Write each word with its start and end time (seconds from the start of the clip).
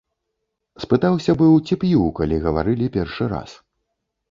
Спытаўся 0.85 1.35
быў, 1.43 1.53
ці 1.65 1.79
п'ю, 1.85 2.09
калі 2.21 2.41
гаварылі 2.47 2.91
першы 2.99 3.31
раз. 3.37 3.57